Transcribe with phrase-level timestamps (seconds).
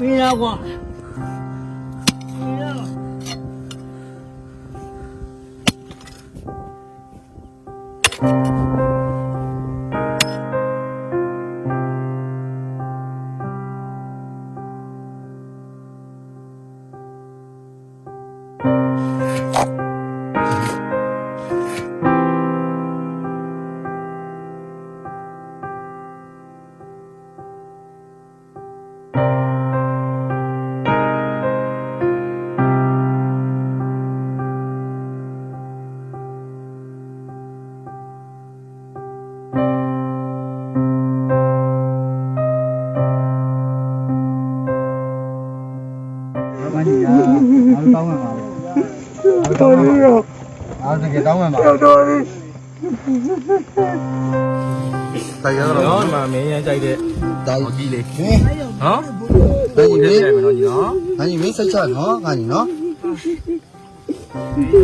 [0.00, 0.58] 没来过
[47.94, 50.22] တောင်းမှပါပဲတော်ပြီတော့
[50.84, 52.16] အားတကယ်တောင်းမှပါတော်ပြီ
[55.42, 56.96] တိုက်ရတော့မမင်းရမ်းကြိုက်တဲ့
[57.46, 58.00] ဒါကြီးလေ
[58.82, 59.00] နော်
[59.76, 62.66] ဒါကြီးလေးနော်ညီနော်ဒါကြီးမင်းဆက်ချနော်ငါညီနော်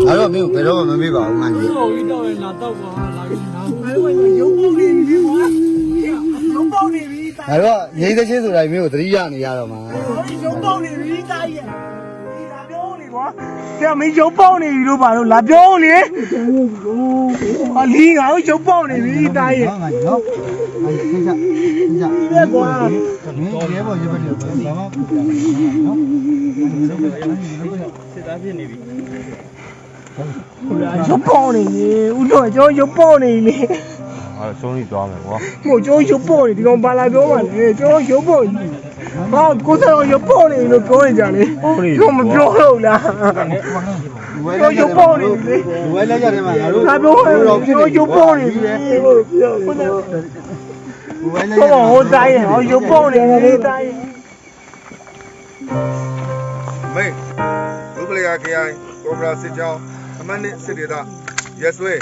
[0.09, 5.17] အဲ့တော့မင်းဘယ်တော့မှမမေ့ပါဘူးငါကြီးဟုတ်ပြီတော့လာတော့ပါလာပြီနော်ဘယ်ဝင်ရုံပေါက်နေပြီ
[6.57, 9.81] ရုံပေါက်နေပြီဒါတော့ရေးသချင်းဆိုတာမျိုးကိုသတိရနေရတော့မှာ
[10.45, 11.65] ရုံပေါက်နေပြီတာကြီး
[13.07, 13.27] နေကွာ။
[13.81, 15.95] ဒါမင်းရုပ်ပေါက်နေပြီလို့ပါလို့လာပြောနေ။
[17.75, 20.21] ဟာလီငါ့ကိုရုပ်ပေါက်နေပြီတာရဲ့နော်ငါကြီးနော်
[20.83, 21.31] ငါကြီးစိတ်ချ
[21.77, 25.99] စိတ်ချ။ဒီကွာမင်းရဲဘော်ရပတ်တယ်ဘာမှမဖြစ်ဘူးနော်
[28.13, 28.77] စစ်သားဖြစ်နေပြီ
[31.09, 33.55] ရုပ်ပေါက်နေပြီ။ဦးတော်ကျွန်တော်ရုပ်ပေါက်နေပြီ
[34.39, 38.67] အဲ့ဆုံးနေသွားမယ်ကွာ။ဟိုကျွန်တော်ရုပ်ပေါက်နေဒီကောင်ဘာလာပြောမှလဲ။ကျွန်တော်ရုပ်ပေါက်နေ။
[39.33, 41.45] ဟာကိုယ်တော်ရုပ်ပေါက်နေလို့ပြောနေကြလေ။
[41.99, 43.01] ကျွန်တော်မပြောတော့လား။
[44.45, 45.35] ဝဲလက်ရတယ်မှာငါတို့
[45.95, 53.91] ဝဲလက်ရတယ်မှာငါတို့ငါပြောဟဲ့ကျွန်တော်ရုပ်ပေါက်နေပြီ။ဟုတ်ပြော။ဝဲလက်ရဟောဟိုတိုင်းဟောရုပ်ပေါက်နေပြီတိုင်း
[56.95, 57.13] မိတ်
[57.97, 58.69] လူပလျာ KI
[59.03, 59.81] ကောဘရာစစ်ကြောင်း
[60.21, 60.95] အမှတ်နှစ်စစ်ဒေသ
[61.63, 61.93] ရက်စွဲ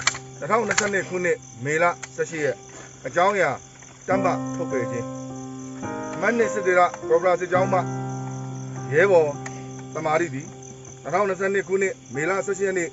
[0.41, 1.85] 2022ခုနှစ်မေလ
[2.17, 2.57] 18ရက်
[3.07, 3.51] အကြောင်းအရာ
[4.09, 5.24] တမ္ပထုတ်ပေခြင်းအ
[6.25, 7.79] မှတ်နှစ်စစ်ဒေသကောဘရာစစ်ကြောင်းမှ
[8.93, 9.31] ရဲဘော်
[9.95, 10.47] တမာရီသည်
[11.05, 12.89] 2022ခုနှစ်မေလ18ရက်နေ့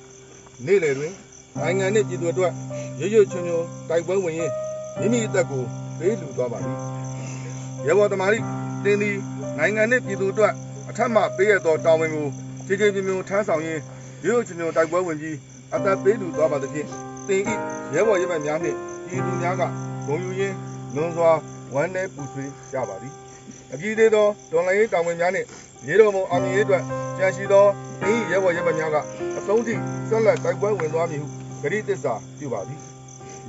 [0.66, 1.14] နေ့လယ်တွင်
[1.60, 2.54] နိုင်ငံနှင့်ပြည်သူအတွက်
[3.00, 4.54] ရွရွချွန်ချွန်တိုက်ပွဲဝင်ရင်း
[5.00, 5.64] မိမိအသက်ကို
[5.98, 6.78] ပေးလူသွားပါသည်
[7.86, 8.40] ရဲဘော်တမာရီ
[8.84, 9.16] တင်းသည်
[9.58, 10.54] နိုင်ငံနှင့်ပြည်သူအတွက်
[10.90, 12.28] အထက်မှပေးရသောတောင်းဝင်ကို
[12.68, 13.82] ခြေခြေပြင်းပြင်းထမ်းဆောင်ရင်း
[14.26, 15.38] ရိုးရိုးချွန်ချွန်တိုက်ပွဲဝင်ပြီး
[15.76, 16.88] အသက်ပေးလူသွားပါသဖြင့်
[17.28, 17.54] တင်ဤ
[17.94, 18.78] ရဲဘော်ရဲဘက်များနှင့်
[19.08, 19.62] ပြည်သူများက
[20.08, 20.56] ဂုဏ်ယူရင်း
[20.96, 21.32] လွန်စွာ
[21.74, 23.14] ဝမ်းနည်းပူဆွေးကြပါသည်
[23.74, 25.48] အကြည့်သေးသောဒေါ်လာရေးတောင်းဝင်များနှင့်
[25.88, 26.84] ရေတော်မုံအောင်မြင်ရေးအတွက်
[27.18, 27.66] ကြံရှိသော
[28.02, 28.98] တင်ဤရဲဘော်ရဲဘက်များက
[29.38, 29.76] အဆုံးထိ
[30.10, 31.28] ဆက်လက်တိုက်ပွဲဝင်သွားမည်ဟု
[31.62, 32.80] ဂရိတစ္ဆာပြုပါသည်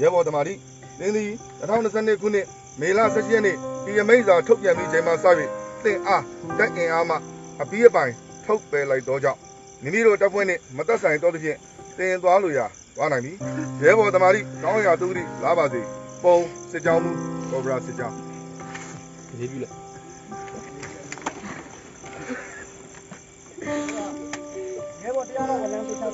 [0.00, 0.55] ရဲဘော်တမာတိ
[0.99, 1.31] တင်သည်
[1.61, 2.47] 2022ခုနှစ်
[2.81, 5.15] မေလ17ရက်နေ့ပြည်အမိန့်စာထုတ်ပြန်ပြီးချိန်မှစ၍
[5.84, 6.25] တင်အား
[6.59, 7.16] တက်အင်အားမှ
[7.61, 8.12] အပြီးအပိုင်
[8.44, 9.38] ထုတ်ပယ်လိုက်သောကြောင့်
[9.82, 11.59] မိမိတို့တပ်ဖွဲ့နှင့်မသက်ဆိုင်သောသဖြင့်
[11.99, 12.66] တင်သွားလိုရာ
[12.97, 13.32] သွားနိုင်ပြီ
[13.82, 15.81] ရဲဘော်တမာတိကောင်းရာသူတိလာပါစေ
[16.22, 16.37] ပုံ
[16.71, 17.12] စစ်ကြောင်းမူ
[17.53, 18.17] ကောဘရာစစ်ကြောင်း
[19.39, 19.73] ရေးပြီလား
[25.03, 26.05] ရဲဘော်တရားတော်ကလည်းကိုချ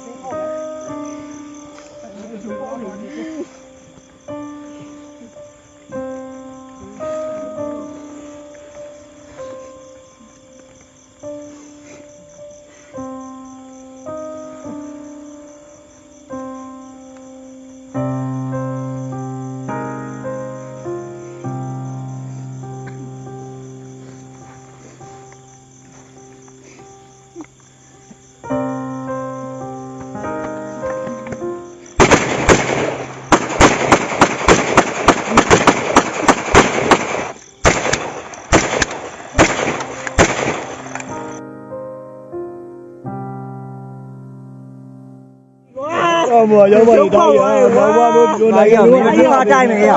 [46.50, 47.41] အော်ဘောရောက်ပါတော့တောင်းရ
[47.77, 49.92] ဘာဘာလို့ပြောနိုင်ရမလဲအရင်ကတိုင်းမယ်ရ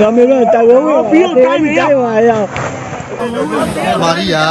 [0.00, 2.30] ဒါမျိုးတော့တိုင်ဝဲဝင်ပြီးတော့တိုင်းမယ်ရပါရ
[4.02, 4.44] မာရီယာ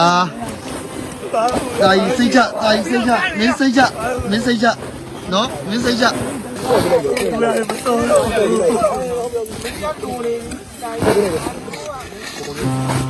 [1.81, 3.81] တာကြီးစိတ်ချတာကြီးစိတ်ချမင်းစိတ်ချ
[4.29, 4.65] မင်းစိတ်ချ
[5.33, 13.02] နော်မင်းစိတ်ချဒီချု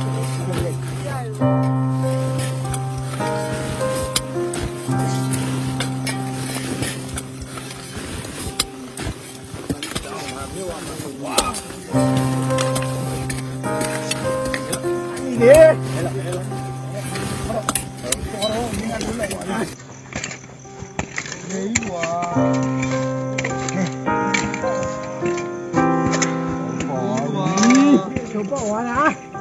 [28.44, 29.33] ပ်ပေါ့ဝါလား